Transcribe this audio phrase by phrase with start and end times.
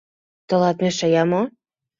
[0.47, 1.41] —Тылат мешая мо?